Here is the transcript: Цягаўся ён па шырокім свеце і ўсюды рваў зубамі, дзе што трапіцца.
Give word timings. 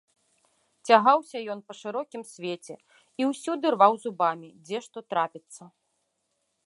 Цягаўся 0.91 1.37
ён 1.53 1.59
па 1.67 1.73
шырокім 1.81 2.23
свеце 2.31 2.75
і 3.23 3.29
ўсюды 3.33 3.65
рваў 3.79 3.93
зубамі, 4.07 4.49
дзе 4.67 4.77
што 4.87 4.97
трапіцца. 5.13 5.63